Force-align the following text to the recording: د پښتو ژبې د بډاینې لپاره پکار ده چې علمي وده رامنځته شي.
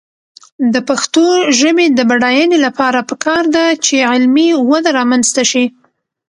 د 0.73 0.75
پښتو 0.89 1.25
ژبې 1.59 1.85
د 1.97 1.99
بډاینې 2.09 2.57
لپاره 2.65 2.99
پکار 3.09 3.43
ده 3.55 3.65
چې 3.85 3.95
علمي 4.11 4.49
وده 4.69 4.89
رامنځته 4.99 5.43
شي. 5.51 5.65